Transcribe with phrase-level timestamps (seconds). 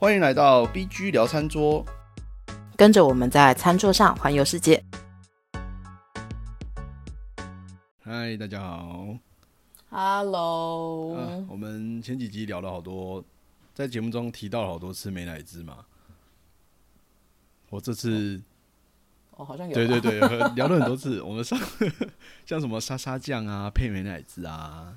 [0.00, 1.84] 欢迎来到 BG 聊餐桌，
[2.76, 4.80] 跟着我们在餐桌上环游世界。
[8.04, 9.08] 嗨，大家好。
[9.90, 13.24] Hello，、啊，我们前几集聊了好多，
[13.74, 15.84] 在节目中提到了好多次美乃滋嘛。
[17.68, 18.40] 我这次，
[19.32, 19.74] 哦，好像有。
[19.74, 20.00] 对对。
[20.00, 20.20] 对，
[20.54, 21.20] 聊了很多次。
[21.22, 21.58] 我们上
[22.46, 24.96] 像什么沙沙酱啊，配美乃滋啊，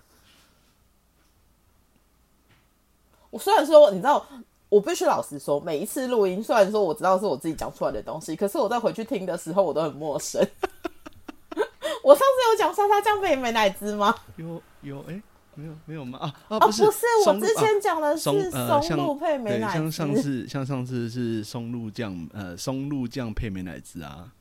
[3.32, 4.28] 我虽然说，你知道，
[4.72, 10.42] 我必须老实说，每一次录音，虽然说我知道是我自己讲出来的东西，可是我在回去听的时候，我都很陌生。
[12.02, 14.16] 我上次有讲沙沙酱配美乃滋吗？
[14.38, 15.22] 有有哎、
[15.56, 16.20] 没有没有吗？
[16.20, 16.86] 啊啊，哦，不不是，
[17.28, 20.16] 我之前讲的啊是松露配美对，乃像上。
[20.16, 24.32] 次像上次是松露酱，呃，松露酱配美乃滋啊，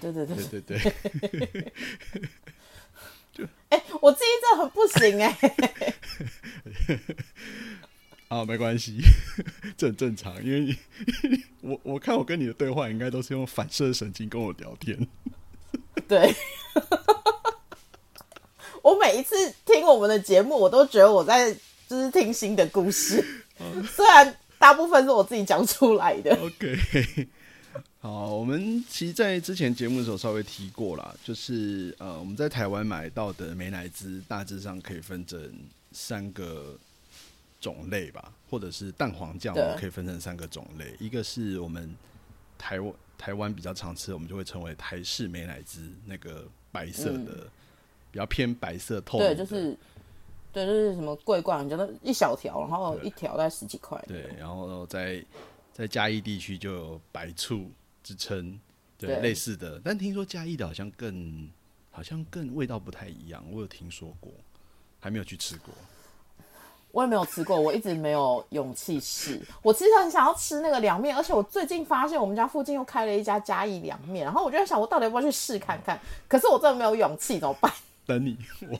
[0.00, 0.92] 对对对对对对。
[3.68, 5.38] 哎、 我记忆这很不行哎、
[8.30, 9.00] 啊，没关系，
[9.76, 10.76] 这很正常，因为
[11.62, 14.96] 我我看我跟你的对话，应该都是用反射神经跟我聊天。
[16.06, 16.32] 对，
[18.82, 19.34] 我每一次
[19.66, 21.52] 听我们的节目，我都觉得我在
[21.88, 23.42] 就是听新的故事，
[23.92, 26.32] 虽然大部分是我自己讲出来的。
[26.40, 27.28] OK，
[27.98, 35.52] 好，我们其实，在之前节目的时候稍微提过啦，就是呃，我们在台湾买到的美乃滋大致上可以分成
[35.90, 36.78] 三个
[37.60, 41.94] 种类吧，或者是蛋黄酱，我们可以分成三个种类，一个是我们
[42.56, 47.46] 台湾台湾比较常吃的，我们就会称为台式美乃滋，那个白色的，
[48.10, 49.76] 比较偏白色透对，就是
[50.52, 54.02] 对，就是什么桂冠，觉得一小条，然后一条大概十几块。
[54.08, 55.22] 对，然后在
[55.72, 57.70] 在嘉义地区就有白醋
[58.02, 58.58] 之称，
[58.96, 59.78] 对，对类似的。
[59.84, 61.48] 但听说嘉义的好像更
[61.90, 64.32] 好像更味道不太一样，我有听说过，
[64.98, 65.74] 还没有去吃过。
[66.92, 69.40] 我也没有吃过，我一直没有勇气试。
[69.62, 76.00] 我其实很想要吃那个凉面，而且我最近发现我们家附近又开了一家嘉义凉面，然后我就在想，我到底要不要去试看看？
[76.26, 77.72] 可是我真的没有勇气，怎么办？
[78.06, 78.36] 等你，
[78.68, 78.78] 我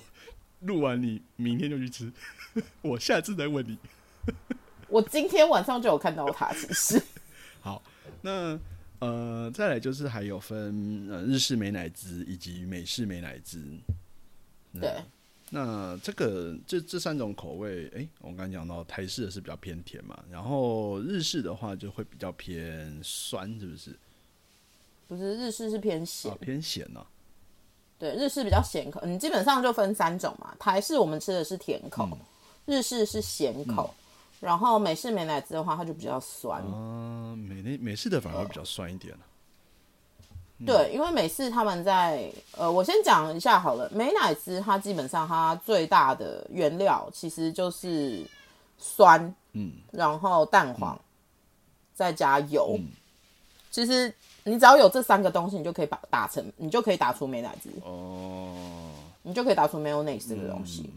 [0.60, 2.12] 录完你明天就去吃，
[2.82, 3.78] 我下次再问你。
[4.88, 7.02] 我今天晚上就有看到它，其实。
[7.62, 7.80] 好，
[8.22, 8.58] 那
[8.98, 13.62] 呃，再来就是还有分呃日式美乃滋以及美式美乃滋。
[14.80, 14.96] 对，
[15.52, 23.98] 那这个这这三种口味，诶，我刚刚讲到台式的是比较偏甜嘛，然后日式的话就会比较偏酸，是不是？
[25.08, 27.04] 不是日式是偏咸啊，，偏咸呢、
[27.98, 30.54] 对，日式比较咸口，你，基本上就分三种嘛。
[30.56, 32.08] 台式我们吃的是甜口，
[32.64, 33.92] 日式是咸口，
[34.38, 36.62] 然后美式美乃滋的话，它就比较酸。
[36.62, 37.34] 啊。
[37.34, 39.20] 美那美式的反而会比较酸一点、啊、
[40.66, 48.22] 对，因为美式他们在呃，我先讲一下好了，美乃滋它基本上它最大的原料其实就是
[48.78, 50.98] 酸，嗯，然后蛋黄，
[51.94, 52.78] 再加油。
[53.70, 54.12] 其实
[54.44, 57.70] 你只要有这三个东西，你就可以把打成，你就可以打出美乃滋。
[57.84, 58.90] 哦，
[59.22, 60.90] 你就可以打出 mayonnaise 这个东西。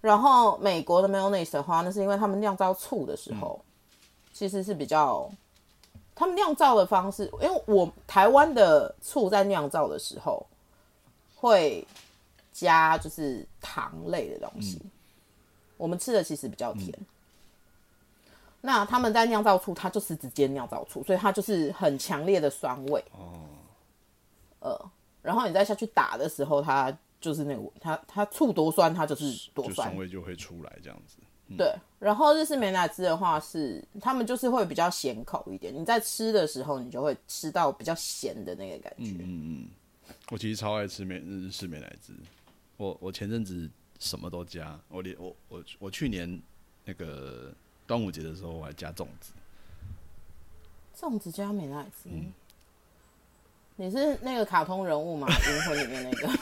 [0.00, 3.60] 然后美国的 mayonnaise 的话，那是因为他们酿造醋的时候，
[4.32, 5.30] 其实是比较
[6.14, 10.46] 他们酿造的方式，因为我台湾的醋在酿造的时候
[11.34, 11.86] 会
[12.52, 14.80] 加就是糖类的东西，
[15.76, 16.92] 我们吃的其实比较甜。
[18.60, 23.04] 那他们在酿造醋，它就是直接酿造醋，所以它就是很强烈的酸味。
[23.10, 23.40] 哦，
[24.60, 24.90] 呃，
[25.20, 29.96] 然后你再下去打的时候，它就是那个它它醋多酸，它就是多酸酸。
[29.96, 31.16] 味就会出来这样子。
[31.56, 39.12] 对，然后日式美乃滋的话是，他们就是会比较咸口一点，你在吃的时候，你就会吃到比较咸的那个感觉。
[39.20, 39.68] 嗯嗯
[40.30, 42.12] 我其实超爱吃美日式美乃滋，
[42.76, 43.68] 我我前阵子
[43.98, 46.40] 什么都加，我连我我我去年
[46.84, 47.52] 那个
[47.86, 49.32] 端午节的时候我还加粽子，
[50.96, 52.08] 粽子加美乃滋，
[53.76, 55.26] 你是那个卡通人物吗？
[55.48, 56.38] 灵魂里面那个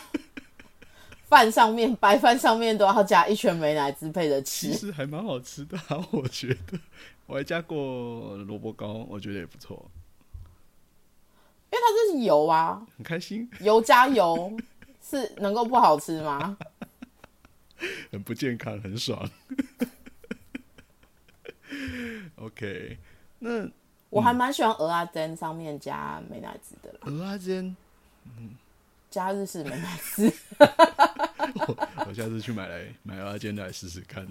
[1.30, 4.78] 饭上面白饭上面都要加一圈美乃滋配着其吃。
[4.78, 6.78] 实还蛮好吃的、啊，我觉得。
[7.26, 9.88] 我还加过萝卜糕，我觉得也不错，
[11.70, 14.52] 因为它这是油啊，很开心，油加油
[15.00, 16.58] 是能够不好吃吗？
[18.10, 19.30] 很不健康，很爽。
[22.34, 22.98] OK，
[23.38, 23.70] 那
[24.08, 27.76] 我还蛮喜欢鹅啊煎上面加美乃滋的啦，鹅阿煎，
[29.10, 30.32] 加日式美乃滋。
[32.06, 34.26] 我下次去买来买鹅阿煎来试试看。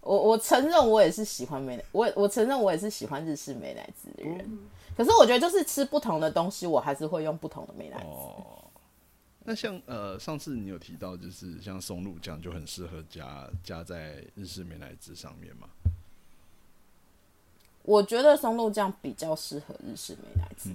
[0.00, 4.58] 我我承认我也是喜欢美乃，我也我承认我也是喜欢日式美乃滋的人。
[4.96, 8.04] 可是我觉得就是吃不同的东西，我还是会用不同的美乃滋。
[8.04, 8.64] 哦，
[9.44, 15.68] 那像呃，上次你有提到，就是像松露酱就很适合加加在日式美乃滋上面嘛？
[17.82, 20.70] 我觉得松露酱比较适合日式美乃滋。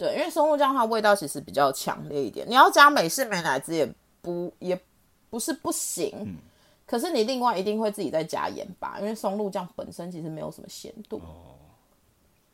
[0.00, 3.86] 对，因为松露酱它味道其实比较强烈一点，你要加美式美奶滋也
[4.22, 4.80] 不也
[5.28, 6.38] 不是不行，
[6.86, 11.20] 可是你另外一定会自己再加盐吧，因为松露酱本身其实没有什么咸度。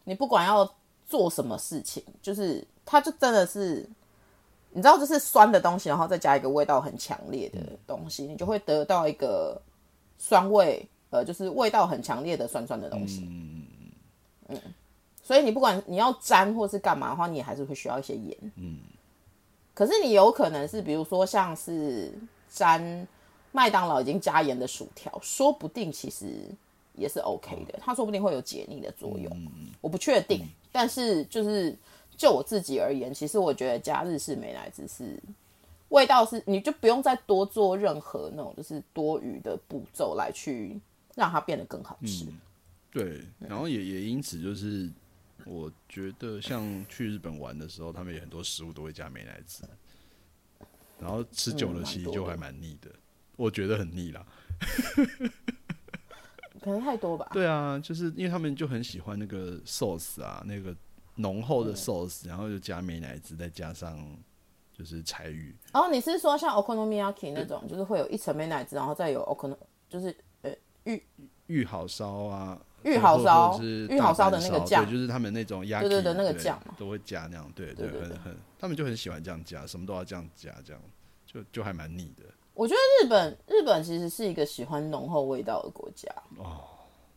[0.02, 0.68] 你不管要
[1.06, 3.88] 做什么事情，就是它就真的是，
[4.70, 9.62] 你知道，就是酸的东西，然后再加一个味道很强烈的东西，你就会得到一个
[10.18, 13.20] 酸味，呃，就是味道很强烈的酸酸的东西。
[13.20, 13.66] 嗯
[14.48, 14.58] 嗯。
[14.64, 14.74] 嗯
[15.26, 18.36] 所以你不管你要沾或是干嘛的话，你还是会需要一些盐。
[18.54, 18.78] 嗯。
[19.74, 22.14] 可是你有可能是，比如说像是
[22.48, 23.04] 沾
[23.50, 26.26] 麦当劳已经加盐的薯条，说不定其实
[26.94, 29.36] 也是 OK 的，它说不定会有解腻的作用。
[29.80, 31.76] 我不确定，但是就是
[32.16, 35.20] 就我自己而言，其实我觉得加日式美乃滋是
[35.88, 40.80] 味道是，你就不用再多做任何那种就是多余的步骤来去
[41.16, 42.26] 让它变得更好吃。
[42.92, 44.88] 对，然后也也因此就是。
[45.44, 49.64] 我觉得像去日本玩的时候，他们有很多食物都会加美乃滋，
[50.98, 52.90] 然后吃久了其实就还蛮腻的。
[53.36, 54.26] 我觉得很腻啦，
[56.60, 57.28] 可能太多吧。
[57.32, 60.74] 对啊，就是因为他们就很喜欢那个 sauce 啊，那个
[61.16, 63.98] 浓厚的 sauce，然后就加美乃滋，再加上
[64.72, 65.54] 就是柴鱼。
[65.74, 69.54] 哦，你是说像 okonomiyaki 那种，就是会有一层美乃滋，然后再有 okon，
[69.88, 70.50] 就是呃
[70.84, 71.02] 玉
[71.46, 72.60] 玉好烧啊。
[72.86, 80.80] 玉好烧，玉好烧的那个酱，就是他们那种鸭，对对对，那个酱都会加那样，对对，很很，他们就很喜欢这样加，什么都要这样加，这样
[81.26, 82.24] 就就还蛮腻的。
[82.54, 86.62] 我觉得日本日本其实是一个喜欢浓厚味道的国家哦，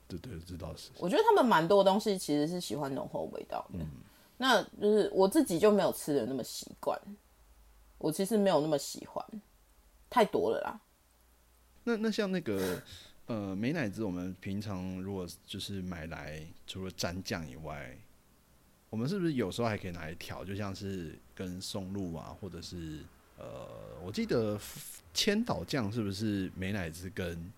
[0.08, 0.90] 对对，这倒是。
[0.98, 3.80] 我觉得他们蛮多东西其实是喜欢浓厚味道的，
[4.38, 7.00] 那就是我自己就没有吃的那么习惯，
[8.00, 9.24] 我其实没有那么喜欢，
[10.10, 10.80] 太多了啦。
[11.84, 12.82] 那那像那个。
[13.30, 17.96] 呃，美乃滋我们平常如果就是买来，除了蘸酱以外，
[18.90, 20.44] 我们是不是有时候还可以拿来调？
[20.44, 23.04] 就像是跟松露啊，或者是
[23.38, 23.68] 呃，
[24.04, 24.60] 我记得
[25.14, 27.52] 千岛酱是不是美乃滋跟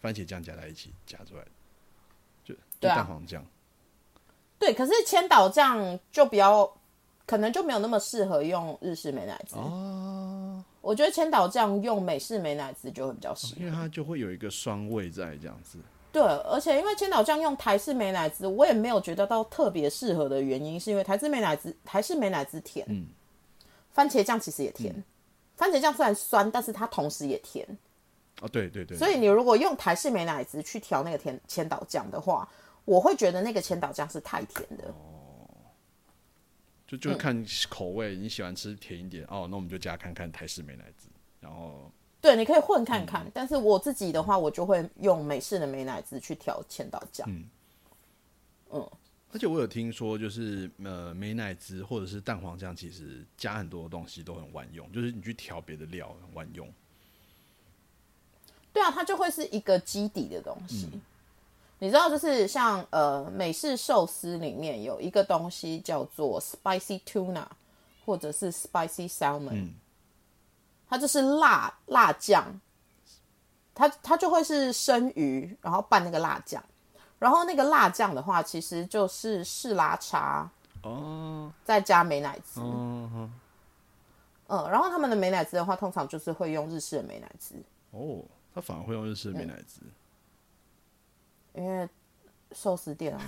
[0.00, 1.44] 番茄酱加在一起加出来？
[2.42, 3.44] 就就蛋黄酱。
[4.58, 6.74] 对，可是千岛酱就比较。
[7.26, 10.03] 可能就没有那么适合用日式美乃滋哦。
[10.84, 15.78] 我觉得千岛酱用美式美乃滋就会比较适合，因为它就会有一个酸味在这样子。
[16.12, 23.06] 对，而且因为千岛酱用台式美乃滋，我也没有觉得到特别适合的原因，是因为台式美乃滋台式美乃滋甜，嗯，
[23.90, 25.02] 番茄酱其实也甜，
[25.56, 27.66] 番茄酱虽然酸，但是它同时也甜。
[28.42, 28.96] 哦，对对对。
[28.96, 32.48] 所以你如果用台式美乃滋去调那个甜千岛酱的话，
[32.84, 34.94] 我会觉得那个千岛酱是太甜的。
[36.86, 41.08] 就就看口味，你喜欢吃甜一点哦，那我们就加看看台式美乃滋，
[41.40, 41.90] 然后
[42.20, 43.26] 对，你可以混看看。
[43.32, 47.26] 但是我自己的话，我就会用美式的美乃滋去调千岛酱。
[47.30, 47.44] 嗯，
[48.72, 48.90] 嗯，
[49.32, 56.70] 而且我有听说，就是呃美乃滋或者是蛋黄酱，其实加很多东西都很万用，就是你去调别的料很万用。
[58.72, 60.88] 对啊，它就会是一个基底的东西。
[61.84, 67.44] 你知道，就是像呃美式寿司里面有一个东西叫做 spicy tuna，
[68.06, 69.68] 或者是 spicy salmon，
[70.88, 72.58] 它就是辣辣酱，
[73.74, 76.64] 它它就会是生鱼，然后拌那个辣酱，
[77.18, 80.50] 然后那个辣酱的话，其实就是士拉茶
[80.84, 83.30] 哦，再加美乃滋，嗯
[84.46, 87.54] 嗯，然后他们的美乃滋的话，通常就是会用日式的美乃滋。
[87.90, 88.24] 哦，
[88.54, 89.82] 他反而会用日式的美乃滋。
[91.54, 91.88] 因为
[92.52, 93.20] 寿司店啊，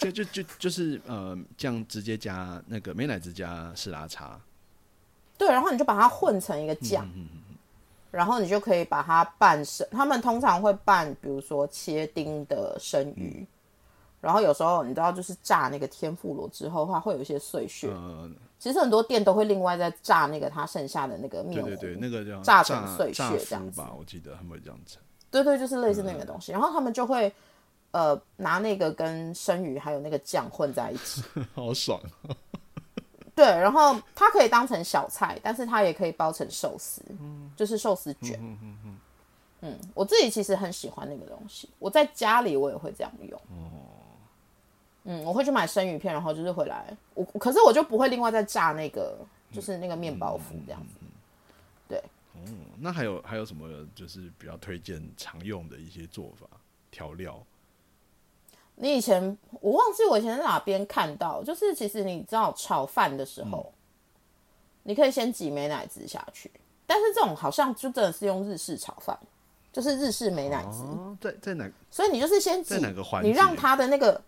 [0.00, 4.40] 就就就就是 呃，这样直接加那个美乃滋加士拉茶，
[5.36, 7.08] 对，然后你就把它混成一个酱，
[8.10, 9.86] 然后你就可以把它拌生。
[9.90, 13.46] 他们通常会拌，比如说切丁的生鱼，
[14.20, 17.88] 然后有时候你知道，就是炸那个天妇罗之后的话，会有一些碎屑。
[18.58, 24.96] 其实很多店都会另外再炸那个它剩下的那个面，对对对，那个叫炸成碎屑这样子吧，我记得他们会这样子。
[25.30, 27.32] 对对，就是类似那个东西，然后他们就会，
[27.90, 31.22] 呃，拿那个跟生鱼还有那个酱混在一起，
[31.54, 32.00] 好爽。
[33.34, 37.02] 对，然后它可以当成小菜，但是它也可以包成寿司，
[37.54, 38.38] 就是寿司卷。
[38.42, 38.98] 嗯嗯嗯。
[39.60, 43.38] 嗯，我自己其实很喜欢那个东西，我在家里我也会这样用。
[43.38, 43.70] 哦。
[45.04, 49.16] 嗯，我会去买生鱼片，然后就是回来，我可是我就不会另外再炸那个，
[49.52, 50.94] 就是那个面包糊这样子。
[51.88, 52.02] 对。
[52.34, 52.40] 哦，
[52.78, 56.46] 那还有还有什么就是比较推荐常用的一些做法
[56.90, 57.42] 调料？
[58.80, 63.72] 你以前我忘记我以前在哪边看到，就是其实你知道炒饭的时候，
[64.84, 66.48] 你可以先挤美奶滋下去，
[66.86, 69.18] 但是这种好像就真的是用日式炒饭，
[69.72, 70.84] 就是日式美乃滋。
[70.84, 74.22] 哦，在在哪所以你就是先挤在哪个环你让它的那个，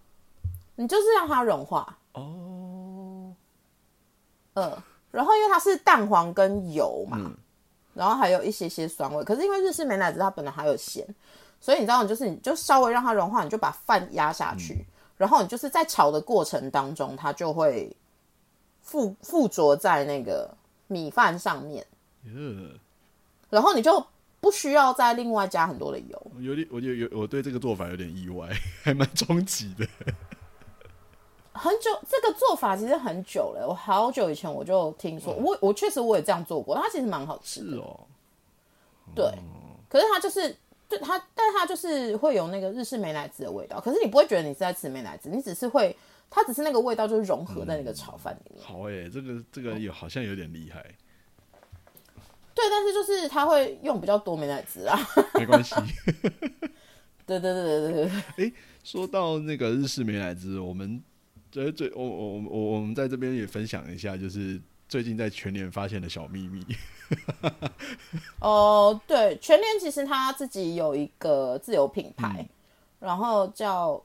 [0.75, 3.33] 你就是让它融化，哦，
[4.55, 7.37] 呃，然后因为它是蛋黄跟油嘛，嗯
[7.95, 11.07] 然后还有一些些酸味，可是因为日式美乃滋它本来还有咸，
[11.61, 14.87] 所以你知道，你就是你就稍微让它融化，你就把饭压下去，嗯
[15.21, 17.95] 然后你就是在炒的过程当中，它就会
[18.81, 20.51] 附附着在那个
[20.87, 21.87] 米饭上面，
[22.25, 22.71] 呃，
[23.51, 24.03] 然后你就
[24.41, 26.33] 不需要再另外加很多的油。
[26.39, 28.49] 有点，我有有我对这个做法有点意外，
[28.83, 29.87] 还蛮冲击的。
[31.63, 37.73] 很久，这个做法其实很久了，我好久以前我就听说，我我确实我也这样做过，它其实蛮好吃的。
[37.73, 38.01] 是哦，
[39.15, 39.31] 对，
[39.89, 40.57] 可是它就是，
[40.89, 43.79] 对它，但它就是会有那个日式美乃滋的味道。
[43.79, 45.95] 可是你不会觉得你是在吃美乃滋，你只是会，
[46.31, 48.65] 它只是那个味道就是融合在那个炒饭里面。
[48.65, 50.83] 好诶、这个这个有好像有点厉害，
[52.55, 54.99] 对，但是就是它会用比较多美乃滋啊。
[55.35, 55.75] 没关系。
[57.27, 58.53] 对对对对对对，
[58.83, 61.01] 说到那个日式美乃滋，我们
[61.51, 66.65] 最最我我我我们在这边也分享一下，就是最近在全年发现的小秘密。
[68.41, 72.47] 哦、对，全年其实它自己有一个自有品牌，
[73.01, 74.01] 然后叫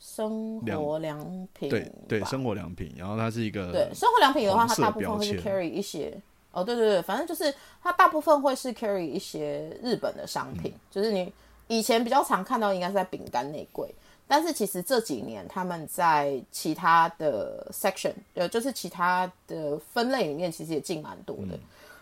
[0.00, 1.18] 生活良
[1.52, 6.18] 品，对对，生活良品，然后它是一个对，生活良品的话，它大部分会是 carry 一些
[6.52, 10.80] 哦，对对对，反正就是它大部分会是 carry 一些日本的商品，嗯。
[10.90, 11.30] 就是你
[11.66, 13.94] 以前比较常看到应该是在饼干内柜，
[14.28, 21.60] 但是其实这几年他们在其他的 section，呃，就是其他的分类里面其实也进蛮多的，嗯。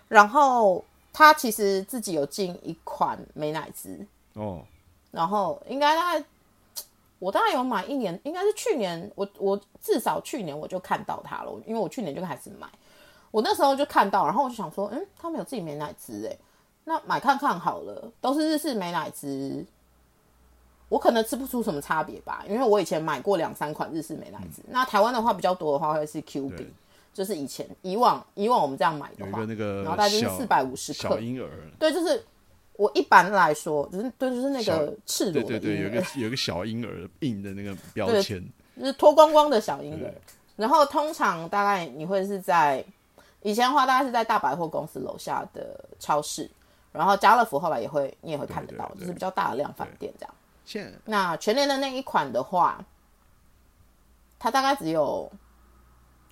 [0.09, 3.99] 然后他其实自己有进一款美乃滋，
[4.35, 4.61] 哦，
[5.11, 6.25] 然后应该大概
[7.19, 12.67] 我大概有买一年，应该是去年，我我至少去年我就看到它了，因为我去年就开始买，
[13.31, 16.37] 我那时候就看到，然后我就想说，嗯，他们有自己美乃滋哎，
[16.85, 19.65] 那买看看好了，都是日式美乃滋，
[20.89, 26.73] 我可能吃不出什么差别吧，因为我以前买过两三款日式美乃滋，那台湾的话比较多的话会是 Q 对 B，
[27.13, 32.25] 就是以前以往以往我们这样买的话然后大概就是小四百五十克，小婴儿，对，就是
[32.75, 38.45] 我一般来说，就是对，就是那个赤裸的对对对，有一个有一个小婴儿印的那个标签，
[38.79, 40.15] 就是脱光光的小婴儿。
[40.55, 42.83] 然后通常大概你会是在
[43.43, 46.51] 以前的话，大概是在大百货公司楼下的超市，
[46.93, 50.35] 然后家乐福后来也会你也会看得到，就是比较大的量贩店这样。
[50.67, 52.85] 现那全联的那一款的话，
[54.39, 55.33] 它大概只有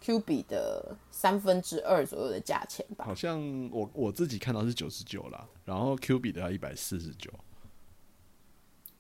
[0.03, 3.07] Q 比的三分之二左右的价钱吧。
[3.07, 7.31] 好像我我自己看到是九十九啦，然后 Q 比的要一百四十九，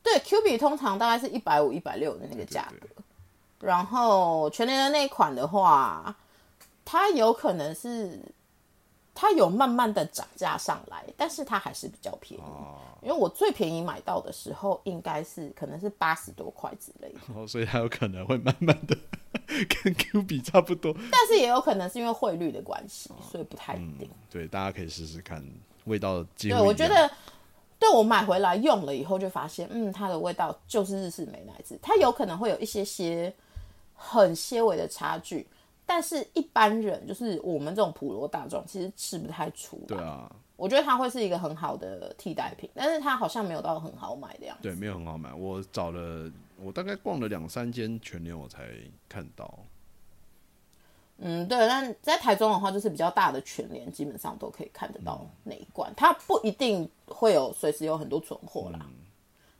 [0.02, 2.86] 对，Q 比通常大概是一百五、一百六的那个价格。
[3.60, 6.14] 然后全联的那一款的话，
[6.84, 8.20] 它有可能是
[9.14, 12.42] 它有慢慢的涨价上来，但是它还是比较便宜。
[13.00, 18.96] 因为我最便宜买到的时候，应该是可能是八十多块之类的，然后所以它有可能会慢慢的
[19.82, 20.94] 跟 Q 比差不多。
[21.12, 24.08] 但是也有可能是因为汇率的关系，所以不太一定。
[24.30, 25.46] 对，大家可以试试看，
[25.84, 27.10] 味道几乎对，我觉得，
[27.78, 33.30] 对我买回来用了以后，就发现，嗯，它的味道就是日式美乃滋，它有可能会有一些些
[33.94, 35.46] 很些微的差距，
[35.86, 39.96] 但是一般人就是我们这种普罗大众，其实吃不太出来。
[39.96, 44.62] 对啊，我觉得它会是一个很好的替代品，但是它好像没有到很好买的样子。
[44.62, 45.32] 对，没有很好买。
[45.34, 48.68] 我找了，我大概逛了两三间全联，我才
[49.08, 49.58] 看到。
[51.18, 58.84] 嗯，对，但在台中的话，就是比较大的全联，基本上都可以看得到那一罐，它不一定会有随时有很多存货啦。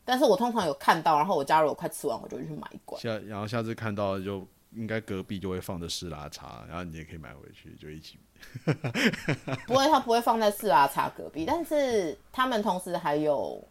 [0.04, 3.00] 但是我通常有看到，然后我家如果快吃完，我就去买一罐。
[3.00, 8.18] 下然后下次看到就应该隔壁就会放着士拉茶，然后你也可以买回去，就一起。
[9.66, 13.62] 不会，它不会放在四拉茶隔壁，但是他们同时还有，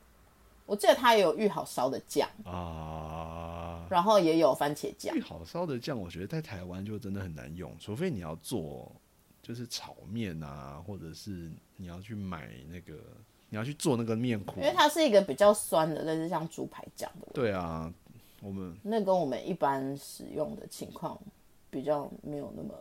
[0.65, 5.22] 我记得它也有预好烧的酱，啊，然后也有番茄酱玉。
[5.22, 8.91] 好烧的酱，我觉得在台湾就真的很难用，除非你要做
[9.43, 12.98] 就是炒面啊，或者是你要去买那个，
[13.50, 14.63] 你要去做那个面糊因。
[14.63, 17.93] 为它是一个比较酸的，类似像猪排酱的，对啊，
[18.44, 21.18] 我们那跟我们一般使用的情况
[21.72, 22.76] 比较没有那么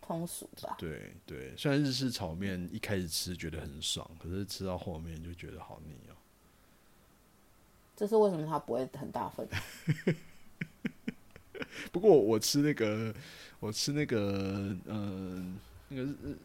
[0.00, 0.76] 通俗吧。
[0.78, 6.14] 对对，虽然日式炒面一开始吃觉得很爽，可是吃到后面就觉得好腻哦、
[7.96, 9.46] 这是为什么它不会很大份？
[11.92, 13.12] 不过我吃那个，
[13.58, 15.58] 我吃那个，嗯、
[15.88, 16.38] 那个日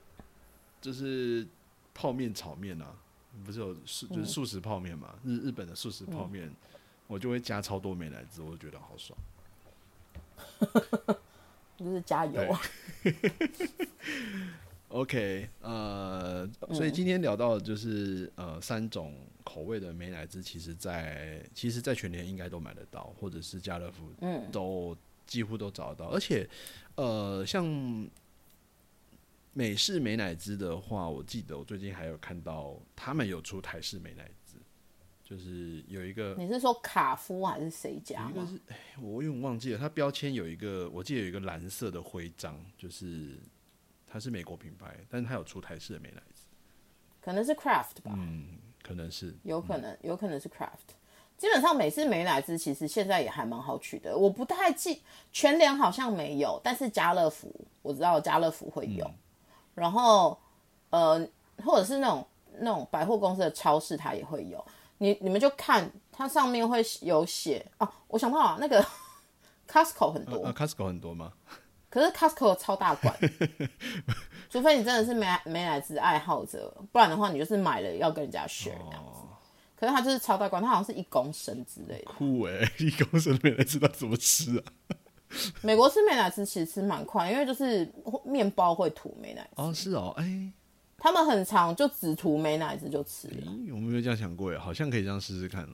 [0.82, 1.48] 就是
[1.94, 2.96] 泡面炒面啊，
[3.46, 5.16] 不是有素就是素食泡面嘛？
[5.24, 6.52] 日日本的素食泡面，
[7.08, 9.18] 我就会加超多美乃滋，我就觉得好爽。
[11.78, 12.62] 就是加油啊！
[14.90, 24.96] OK，呃，所以今天聊到的就是呃三种口味的美乃滋，其实在其实，在全年应该都买得到，或者是家乐福，嗯，都
[25.28, 26.06] 几乎都找得到。
[26.12, 26.48] 而且，
[26.96, 27.66] 呃，像
[29.52, 34.45] 美式美乃滋的话，我记得我最近还有看到他们有出台式美乃滋，
[35.26, 38.30] 就是有一个，你是说卡夫还是谁家？
[38.30, 43.38] 一个是，哎，我有点忘记了，它标签有一个，我记得有一个蓝色的徽章，就是。
[44.08, 46.46] 它是美国品牌，但是它有出台式的美乃滋，
[47.20, 48.48] 可能是 Craft 吧，嗯，
[48.82, 50.96] 可能是，有可能，有可能是 Craft。
[51.38, 55.02] 基本上美式美乃滋其实现在也还蛮好取的，我不太记
[55.34, 59.06] 全联好像没有，但是家乐福我知道家乐福会有，
[59.74, 60.40] 然后
[60.92, 61.28] 呃，
[61.58, 62.26] 或者是那种
[62.60, 64.66] 那种百货公司的超市它也会有，
[64.98, 68.86] 你你们就看它上面会有写哦，我想到了那个
[69.70, 71.34] Costco 很多，Costco 很多吗？
[71.90, 73.14] 可是 Costco 超大罐，
[74.50, 79.22] 除非你真的是美美乃滋爱好者，不然的话你就是买了要跟人家 share 这样子。
[79.78, 82.12] 可是它就是超大罐，它好像是一公升之类的。
[82.12, 84.64] 酷哎， 一公升美乃滋道怎么吃啊？
[85.62, 87.90] 美国吃美乃滋其实吃蛮快，因为就是
[88.24, 89.62] 面包会吐美乃滋。
[89.62, 90.52] 哦，是哦，哎，
[91.06, 93.54] 他们很长就只涂美乃滋就吃了。
[93.68, 94.60] 有没有这样想过呀？
[94.60, 95.70] 好像可以这样试试看。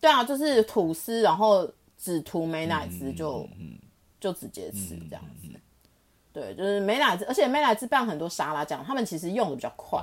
[0.00, 3.48] 对啊，就是吐司，然后只涂美乃滋就。
[4.20, 5.48] 就直接吃这样子，
[6.32, 10.00] 对，就是美乃滋，而且美乃滋拌很多沙拉酱，他们其实用的比较快，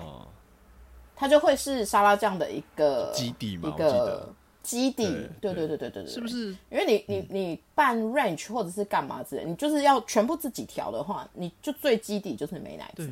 [1.15, 5.05] 它就会是沙拉酱的一个基底嘛，一个基底，
[5.39, 6.49] 对对对对对对，是不是？
[6.69, 13.09] 因为你你你拌 ranch 或者是干嘛之类，你就是要全部自己调的话，你就最基底就是美乃滋，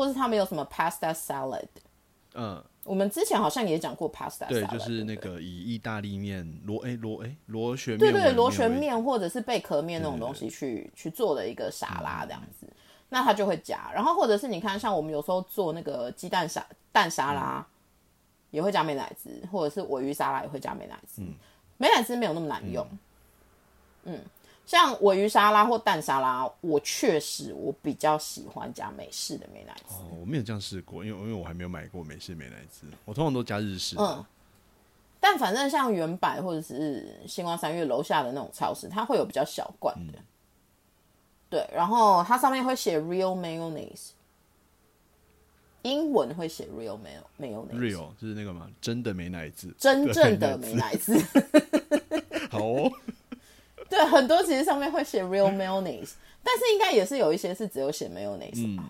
[0.00, 1.68] 或是他们有什么 pasta salad，
[2.32, 2.64] 嗯。
[2.84, 12.66] 我们之前好像也讲过 pasta，对，就是那个以意大利面螺哎螺哎螺旋面，对对螺旋面或者是贝壳面那种东西去去做的一个沙拉这样子，
[13.10, 17.64] 那它就会加，然后或者是你看像我们有时候做那个鸡蛋沙蛋沙拉，
[18.50, 21.20] 也会加美乃滋，或者是尾鱼沙拉也会加美乃滋，
[21.76, 22.84] 美乃滋没有那么难用，
[24.04, 24.18] 嗯。
[24.70, 29.96] 像尾鱼沙拉或蛋沙拉，我确实我比较喜欢加美式的美乃滋。
[29.96, 33.96] 哦，我没有这样试过，因为因为我还没有买过美式美乃滋，我通常都加日式。
[33.98, 34.24] 嗯，
[35.18, 40.20] 但反正像原百或者是星光三月楼下的那种超市，它会有比较小罐的。
[41.48, 44.10] 对，然后它上面会写 real mayonnaise，
[45.82, 46.96] 英文会写 real
[47.40, 48.70] mayonnaise，real 就是那个吗？
[48.80, 51.20] 真的美乃滋，真正的美乃滋。
[52.52, 52.92] 好哦。
[53.90, 58.84] 对，很多其实上面会写 real mayonnaise， 但是应该也是有一些是只有写 mayonnaise 吧。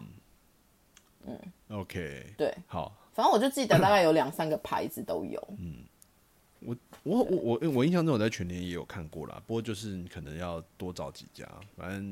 [1.27, 1.39] 嗯
[1.71, 5.43] ，OK，对，好，反正我就记得大概有两三个牌子都有。
[5.59, 5.77] 嗯，
[6.61, 12.03] 我我我我我印象中我在全年也有看过啦，不过就是你可能要多找几家，反正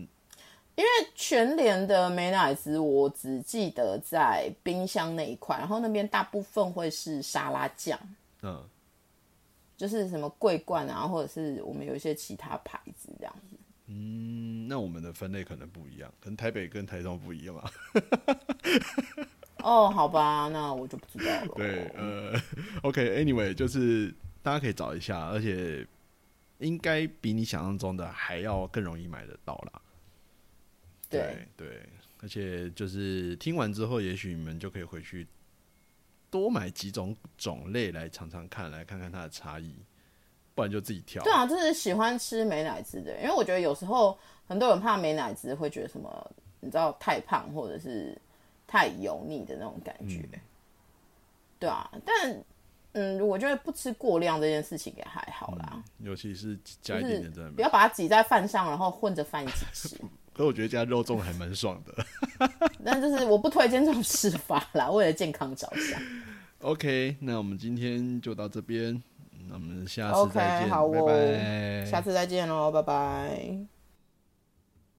[0.74, 7.98] 因为全联的美乃滋我只记得在冰箱那一块，然后那边大部分会是沙拉酱。
[8.42, 8.64] 嗯。
[9.79, 13.57] 就是什么桂冠啊，或者是我们有一些其他牌子这样子。
[13.87, 17.71] 嗯，那我们的分类可能不一样，可能台北跟台中不一样啊。
[19.62, 21.55] 哦，好吧，那我就不知道了。
[21.57, 22.33] 对，呃
[22.83, 24.12] ，OK，Anyway，就是
[24.43, 25.87] 大家可以找一下，而且
[26.59, 29.81] 应该比你想象中的还要更容易买得到啦。
[31.09, 31.88] 对对，
[32.21, 35.25] 而且就是听完之后，也许你们就可以回去。
[36.31, 39.75] 多买几种种类来尝尝看，来看看它的差异，
[40.55, 41.23] 不然就自己挑。
[41.25, 48.21] 对啊，就是喜欢吃美奶滋的，因为我觉得有时候很多人怕美奶滋会觉得什么，你知道太胖或者是
[48.67, 50.29] 太油腻的那种感觉。
[51.59, 52.45] 对啊，但
[52.93, 59.97] 嗯，我觉得不吃过量这件事情也还好啦，尤其是加一点点在，不要把它挤在饭上，然后混着饭一起吃。
[60.38, 61.92] 可我觉得加肉粽还蛮爽的，
[62.85, 66.01] 但就是我不推荐这种吃法啦，为了健康着想。
[66.61, 69.03] OK，那我们今天就到这边，
[69.48, 73.78] 那我们下次再见，拜拜，下次再见喽，拜拜。